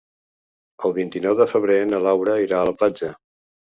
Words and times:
El 0.89 0.95
vint-i-nou 0.95 1.39
de 1.43 1.49
febrer 1.53 1.79
na 1.93 2.03
Laura 2.09 2.43
irà 2.49 2.63
a 2.63 2.67
la 2.73 2.79
platja. 2.83 3.17